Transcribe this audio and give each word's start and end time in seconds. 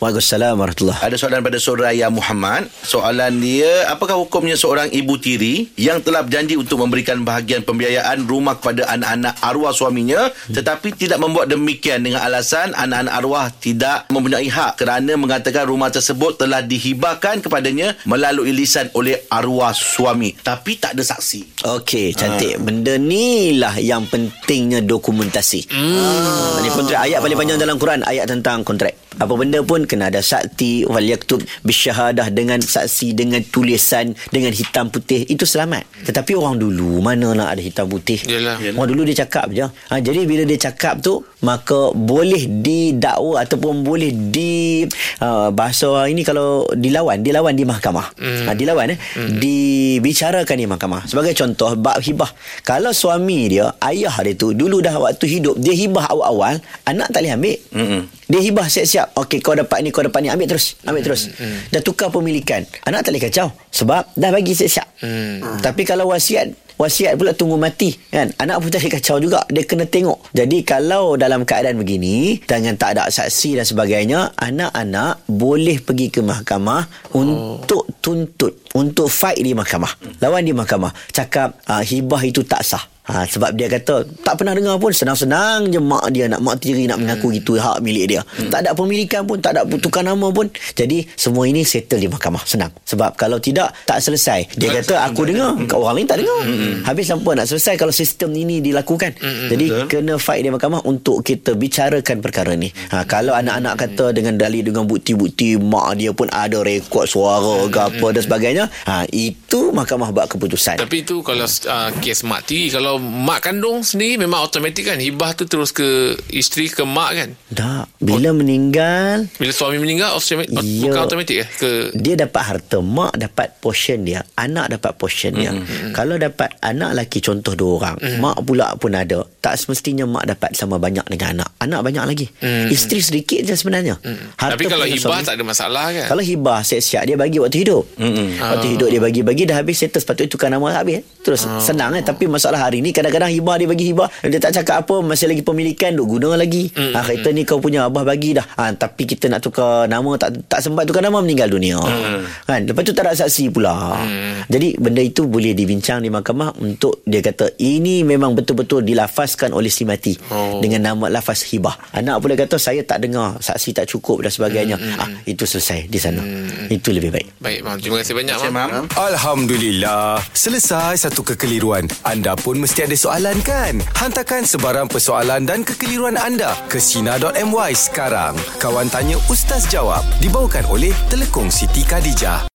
Waalaikumsalam 0.00 0.56
warahmatullahi 0.56 0.96
Ada 1.04 1.16
soalan 1.20 1.44
pada 1.44 1.60
Soraya 1.60 2.08
Muhammad. 2.08 2.72
Soalan 2.80 3.36
dia, 3.36 3.84
apakah 3.92 4.16
hukumnya 4.16 4.56
seorang 4.56 4.88
ibu 4.96 5.20
tiri 5.20 5.68
yang 5.76 6.00
telah 6.00 6.24
berjanji 6.24 6.56
untuk 6.56 6.80
memberikan 6.80 7.20
bahagian 7.20 7.60
pembiayaan 7.60 8.24
rumah 8.24 8.56
kepada 8.56 8.88
anak-anak 8.88 9.36
arwah 9.44 9.76
suaminya 9.76 10.32
tetapi 10.48 10.96
tidak 10.96 11.20
membuat 11.20 11.52
demikian 11.52 12.00
dengan 12.00 12.24
alasan 12.24 12.72
anak-anak 12.72 13.12
arwah 13.12 13.52
tidak 13.60 14.08
mempunyai 14.08 14.48
hak 14.48 14.80
kerana 14.80 15.20
mengatakan 15.20 15.68
rumah 15.68 15.92
tersebut 15.92 16.40
telah 16.40 16.64
dihibahkan 16.64 17.44
kepadanya 17.44 17.92
melalui 18.08 18.56
lisan 18.56 18.88
oleh 18.96 19.20
arwah 19.28 19.76
suami 19.76 20.32
tapi 20.40 20.80
tak 20.80 20.96
ada 20.96 21.04
saksi. 21.04 21.60
Okey, 21.76 22.16
cantik. 22.16 22.56
Ha. 22.56 22.62
Benda 22.64 22.96
ni 22.96 23.52
lah 23.60 23.76
yang 23.76 24.08
pentingnya 24.08 24.80
dokumentasi. 24.80 25.68
Hmm. 25.68 26.64
Ini 26.64 26.72
kontrak 26.72 27.04
ayat 27.04 27.20
paling 27.20 27.36
panjang 27.36 27.60
dalam 27.60 27.76
Quran, 27.76 28.00
ayat 28.00 28.24
tentang 28.24 28.64
kontrak. 28.64 28.96
Apa 29.20 29.36
benda 29.36 29.60
pun 29.60 29.89
kena 29.90 30.06
ada 30.06 30.22
sakti 30.22 30.86
wal 30.86 31.02
yaktub 31.02 31.42
bisyahadah 31.66 32.30
dengan 32.30 32.62
saksi 32.62 33.18
dengan 33.18 33.42
tulisan 33.42 34.14
dengan 34.30 34.54
hitam 34.54 34.86
putih 34.86 35.26
itu 35.26 35.42
selamat. 35.42 35.82
Tetapi 36.06 36.38
orang 36.38 36.62
dulu 36.62 37.02
mana 37.02 37.34
nak 37.34 37.58
ada 37.58 37.62
hitam 37.62 37.90
putih? 37.90 38.22
Yalah. 38.22 38.62
Orang 38.78 38.94
dulu 38.94 39.02
dia 39.10 39.26
cakap 39.26 39.50
je. 39.50 39.66
Ha, 39.66 39.98
jadi 39.98 40.22
bila 40.22 40.46
dia 40.46 40.70
cakap 40.70 41.02
tu 41.02 41.26
maka 41.40 41.92
boleh 41.96 42.48
didakwa 42.48 43.40
ataupun 43.40 43.84
boleh 43.84 44.12
di 44.12 44.84
uh, 45.24 45.48
bahasa 45.52 46.08
ini 46.08 46.20
kalau 46.24 46.68
dilawan, 46.72 47.24
dilawan 47.24 47.56
di 47.56 47.64
mahkamah. 47.64 48.12
Hmm. 48.16 48.44
Ha, 48.48 48.56
dilawan 48.56 48.92
eh. 48.92 48.98
Hmm. 49.16 49.40
Dibicarakan 49.40 50.56
di 50.56 50.66
mahkamah. 50.68 51.08
Sebagai 51.08 51.32
contoh 51.36 51.72
bab 51.80 52.00
hibah. 52.00 52.28
Kalau 52.64 52.92
suami 52.92 53.48
dia, 53.48 53.72
ayah 53.84 54.12
dia 54.20 54.36
tu 54.36 54.52
dulu 54.52 54.84
dah 54.84 54.96
waktu 55.00 55.40
hidup 55.40 55.56
dia 55.56 55.72
hibah 55.72 56.12
awal-awal, 56.12 56.60
anak 56.84 57.08
tak 57.12 57.24
boleh 57.24 57.32
ambil. 57.36 57.56
Hmm. 57.72 58.02
Dia 58.30 58.40
hibah 58.46 58.66
siap-siap. 58.70 59.18
Okey, 59.18 59.42
kau 59.42 59.58
dapat 59.58 59.82
ni, 59.82 59.90
kau 59.90 60.06
dapat 60.06 60.22
ni. 60.22 60.28
Ambil 60.30 60.46
terus. 60.46 60.78
Ambil 60.86 61.02
terus. 61.02 61.34
Hmm. 61.34 61.66
Dah 61.74 61.82
tukar 61.82 62.14
pemilikan. 62.14 62.62
Anak 62.86 63.02
tak 63.02 63.10
boleh 63.16 63.22
kacau. 63.26 63.48
Sebab 63.74 64.14
dah 64.14 64.30
bagi 64.30 64.54
siap-siap. 64.54 64.88
Hmm. 65.02 65.58
Tapi 65.58 65.82
kalau 65.82 66.14
wasiat, 66.14 66.54
wasiat 66.80 67.20
pula 67.20 67.36
tunggu 67.36 67.60
mati. 67.60 67.92
kan 68.08 68.32
Anak 68.40 68.64
pun 68.64 68.72
tak 68.72 68.88
kacau 68.88 69.20
juga. 69.20 69.44
Dia 69.52 69.68
kena 69.68 69.84
tengok. 69.84 70.32
Jadi 70.32 70.64
kalau 70.64 71.20
dalam 71.20 71.44
keadaan 71.44 71.76
begini, 71.76 72.40
dengan 72.48 72.80
tak 72.80 72.96
ada 72.96 73.12
saksi 73.12 73.60
dan 73.60 73.68
sebagainya, 73.68 74.32
anak-anak 74.40 75.28
boleh 75.28 75.76
pergi 75.84 76.08
ke 76.08 76.24
mahkamah 76.24 77.12
oh. 77.12 77.20
untuk 77.60 77.84
tuntut. 78.00 78.69
Untuk 78.70 79.10
fight 79.10 79.42
di 79.42 79.50
mahkamah. 79.50 80.22
Lawan 80.22 80.46
di 80.46 80.54
mahkamah. 80.54 80.94
Cakap 81.10 81.58
uh, 81.66 81.82
hibah 81.82 82.22
itu 82.22 82.46
tak 82.46 82.62
sah. 82.62 82.84
Ha, 83.10 83.26
sebab 83.26 83.58
dia 83.58 83.66
kata 83.66 84.06
tak 84.22 84.38
pernah 84.38 84.54
dengar 84.54 84.78
pun 84.78 84.94
senang-senang 84.94 85.66
je 85.66 85.82
mak 85.82 86.14
dia 86.14 86.30
nak 86.30 86.46
mak 86.46 86.62
tiri 86.62 86.86
nak 86.86 87.02
mengaku 87.02 87.34
hmm. 87.34 87.38
itu 87.42 87.52
hak 87.58 87.82
milik 87.82 88.06
dia. 88.06 88.22
Hmm. 88.22 88.52
Tak 88.54 88.62
ada 88.62 88.70
pemilikan 88.70 89.26
pun, 89.26 89.42
tak 89.42 89.58
ada 89.58 89.66
tukar 89.82 90.06
nama 90.06 90.30
pun. 90.30 90.46
Jadi 90.78 91.02
semua 91.18 91.48
ini 91.50 91.66
settle 91.66 91.98
di 91.98 92.06
mahkamah. 92.06 92.46
Senang. 92.46 92.70
Sebab 92.86 93.18
kalau 93.18 93.42
tidak 93.42 93.74
tak 93.82 93.98
selesai. 93.98 94.54
Dia 94.54 94.70
kata 94.70 95.02
aku 95.10 95.26
dengar, 95.26 95.58
hmm. 95.58 95.66
orang 95.74 95.94
lain 95.98 96.06
tak 96.06 96.18
dengar. 96.22 96.40
Hmm. 96.44 96.86
Habis 96.86 97.06
sampai 97.10 97.32
nak 97.34 97.46
selesai 97.50 97.74
kalau 97.74 97.90
sistem 97.90 98.30
ini 98.30 98.62
dilakukan. 98.62 99.18
Hmm. 99.18 99.48
Jadi 99.50 99.66
Betul. 99.66 99.86
kena 99.90 100.14
fight 100.20 100.46
di 100.46 100.54
mahkamah 100.54 100.86
untuk 100.86 101.26
kita 101.26 101.58
bicarakan 101.58 102.22
perkara 102.22 102.54
ni. 102.54 102.70
Ha, 102.94 103.08
kalau 103.10 103.34
anak-anak 103.34 103.74
kata 103.80 104.14
dengan 104.14 104.38
dalil 104.38 104.62
dengan 104.62 104.86
bukti-bukti 104.86 105.58
mak 105.58 105.98
dia 105.98 106.14
pun 106.14 106.30
ada 106.30 106.62
rekod 106.62 107.10
suara 107.10 107.66
hmm. 107.66 107.70
ke 107.74 107.78
apa 107.80 108.06
dan 108.14 108.22
sebagainya, 108.22 108.59
ha, 108.66 109.06
itu 109.12 109.70
mahkamah 109.70 110.10
buat 110.12 110.26
keputusan. 110.28 110.80
Tapi 110.80 111.06
itu 111.06 111.22
kalau 111.24 111.46
uh, 111.46 111.90
kes 112.00 112.26
mak 112.26 112.48
tiri 112.48 112.72
kalau 112.72 112.98
mak 112.98 113.44
kandung 113.44 113.84
sendiri 113.84 114.20
memang 114.20 114.42
automatik 114.42 114.88
kan 114.88 114.98
hibah 114.98 115.36
tu 115.36 115.44
terus 115.46 115.70
ke 115.70 116.16
isteri 116.32 116.70
ke 116.72 116.82
mak 116.82 117.10
kan 117.14 117.30
tak 117.52 117.86
bila 118.00 118.32
oh. 118.32 118.36
meninggal 118.36 119.28
bila 119.36 119.52
suami 119.52 119.78
meninggal 119.78 120.16
automatik 120.16 120.56
ya, 120.56 120.88
bukan 120.88 121.00
automatik 121.00 121.36
ke? 121.42 121.46
ke 121.58 121.70
dia 121.98 122.14
dapat 122.16 122.42
harta 122.42 122.78
mak 122.80 123.12
dapat 123.18 123.58
portion 123.58 124.06
dia 124.06 124.24
anak 124.38 124.78
dapat 124.78 124.92
portion 124.96 125.36
dia 125.36 125.52
mm-hmm. 125.52 125.92
kalau 125.92 126.16
dapat 126.16 126.54
anak 126.64 126.96
lelaki 126.96 127.18
contoh 127.20 127.54
dua 127.54 127.72
orang 127.78 127.96
mm-hmm. 128.00 128.20
mak 128.22 128.36
pula 128.42 128.68
pun 128.78 128.92
ada 128.96 129.26
tak 129.42 129.58
semestinya 129.60 130.08
mak 130.08 130.24
dapat 130.30 130.50
sama 130.56 130.80
banyak 130.80 131.04
dengan 131.10 131.40
anak 131.40 131.50
anak 131.60 131.80
banyak 131.84 132.04
lagi 132.06 132.26
mm-hmm. 132.30 132.68
isteri 132.72 133.00
sedikit 133.02 133.40
je 133.44 133.54
sebenarnya 133.54 133.98
mm-hmm. 134.00 134.36
tapi 134.38 134.64
kalau 134.66 134.86
hibah 134.86 135.20
suami, 135.20 135.28
tak 135.28 135.36
ada 135.36 135.44
masalah 135.44 135.84
kan 135.92 136.06
kalau 136.08 136.22
hibah 136.24 136.60
siap-siap 136.64 137.02
dia 137.06 137.16
bagi 137.18 137.38
waktu 137.42 137.66
hidup 137.66 137.84
mm-hmm. 137.98 138.28
Waktu 138.56 138.66
oh. 138.66 138.72
hidup 138.76 138.88
dia 138.90 139.00
bagi-bagi 139.00 139.42
dah 139.46 139.56
habis 139.62 139.76
settle. 139.80 140.02
Sepatutnya 140.02 140.30
tukar 140.32 140.48
nama 140.50 140.66
habis 140.74 141.04
terus 141.20 141.44
oh. 141.44 141.60
senang 141.60 141.92
kan 141.92 142.02
tapi 142.14 142.24
masalah 142.26 142.66
hari 142.66 142.80
ni 142.80 142.90
kadang-kadang 142.90 143.30
hibah 143.30 143.56
dia 143.60 143.68
bagi 143.68 143.84
hibah. 143.92 144.08
Dia 144.24 144.40
tak 144.40 144.60
cakap 144.60 144.86
apa 144.86 145.00
masih 145.04 145.30
lagi 145.30 145.42
pemilikan 145.44 145.94
duk 145.94 146.18
guna 146.18 146.34
lagi. 146.34 146.72
Mm, 146.72 146.92
ha, 146.96 147.00
kita 147.04 147.28
ni 147.30 147.42
kau 147.44 147.60
punya 147.60 147.86
abah 147.86 148.02
bagi 148.02 148.34
dah. 148.34 148.46
Ha, 148.56 148.72
tapi 148.74 149.06
kita 149.06 149.30
nak 149.30 149.44
tukar 149.44 149.86
nama 149.86 150.10
tak 150.16 150.48
tak 150.48 150.60
sempat 150.64 150.88
tukar 150.88 151.04
nama 151.04 151.20
meninggal 151.20 151.52
dunia. 151.52 151.78
Mm. 151.78 152.22
kan? 152.48 152.60
Lepas 152.64 152.82
tu 152.82 152.92
tak 152.96 153.04
ada 153.06 153.14
saksi 153.14 153.52
pula. 153.52 154.00
Mm. 154.00 154.48
jadi 154.48 154.68
benda 154.80 155.02
itu 155.04 155.28
boleh 155.28 155.52
dibincang 155.52 156.00
di 156.00 156.08
mahkamah 156.08 156.56
untuk 156.60 157.04
dia 157.04 157.20
kata 157.20 157.60
ini 157.60 158.02
memang 158.02 158.32
betul-betul 158.32 158.82
dilafazkan 158.82 159.52
oleh 159.52 159.68
si 159.68 159.84
mati 159.84 160.16
oh. 160.32 160.58
dengan 160.58 160.92
nama 160.92 161.12
lafaz 161.12 161.44
hibah. 161.52 161.76
Anak 161.94 162.22
pula 162.24 162.34
kata 162.34 162.56
saya 162.56 162.82
tak 162.82 163.04
dengar 163.04 163.38
saksi 163.38 163.76
tak 163.76 163.86
cukup 163.86 164.24
dan 164.24 164.32
sebagainya. 164.32 164.76
Mm, 164.80 164.96
ha, 164.96 165.04
itu 165.28 165.44
selesai 165.44 165.86
di 165.86 165.98
sana. 166.00 166.22
Mm. 166.24 166.72
itu 166.72 166.88
lebih 166.90 167.10
baik. 167.12 167.28
Baik 167.38 167.60
mam 167.64 167.76
terima 167.78 168.00
kasih 168.00 168.14
banyak 168.16 168.36
mam 168.48 168.88
Alhamdulillah 168.96 170.24
selesai 170.32 171.04
satu 171.04 171.20
kekeliruan 171.20 171.84
anda 172.08 172.32
pun 172.32 172.56
mesti 172.56 172.88
ada 172.88 172.96
soalan 172.96 173.38
kan? 173.44 173.78
Hantarkan 173.96 174.48
sebarang 174.48 174.88
persoalan 174.88 175.44
dan 175.44 175.62
kekeliruan 175.62 176.16
anda 176.16 176.56
ke 176.72 176.80
Sina.my 176.80 177.72
sekarang. 177.76 178.34
Kawan 178.58 178.88
Tanya 178.88 179.20
Ustaz 179.28 179.68
Jawab 179.68 180.02
dibawakan 180.18 180.66
oleh 180.68 180.92
Telekong 181.12 181.52
Siti 181.52 181.86
Khadijah. 181.86 182.49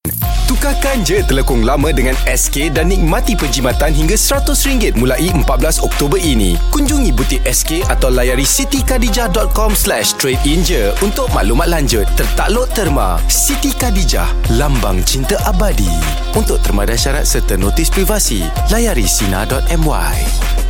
Tukarkan 0.46 1.02
je 1.02 1.26
telekong 1.26 1.66
lama 1.66 1.90
dengan 1.90 2.14
SK 2.30 2.70
dan 2.78 2.94
nikmati 2.94 3.34
penjimatan 3.34 3.90
hingga 3.90 4.14
RM100 4.14 4.94
mulai 4.94 5.34
14 5.34 5.82
Oktober 5.82 6.22
ini. 6.22 6.54
Kunjungi 6.70 7.10
butik 7.10 7.42
SK 7.50 7.90
atau 7.90 8.14
layari 8.14 8.46
sitykadijah.com 8.46 9.74
slash 9.74 10.14
trade 10.22 10.38
in 10.46 10.62
je 10.62 10.94
untuk 11.02 11.34
maklumat 11.34 11.66
lanjut. 11.66 12.06
Tertakluk 12.14 12.70
terma. 12.78 13.18
Siti 13.26 13.74
Khadijah, 13.74 14.30
lambang 14.62 15.02
cinta 15.02 15.34
abadi. 15.50 15.90
Untuk 16.38 16.62
terma 16.62 16.86
dan 16.86 17.02
syarat 17.02 17.26
serta 17.26 17.58
notis 17.58 17.90
privasi, 17.90 18.46
layari 18.70 19.10
sina.my. 19.10 20.65